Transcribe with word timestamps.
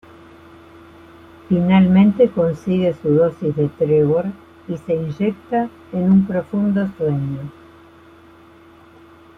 Finalmente 1.47 2.27
consigue 2.31 2.95
su 3.03 3.09
dosis 3.13 3.55
de 3.55 3.69
Trevor 3.69 4.25
y 4.67 4.75
se 4.79 4.95
inyecta 4.95 5.69
en 5.93 6.11
un 6.11 6.25
profundo 6.25 6.87
sueño. 6.97 7.41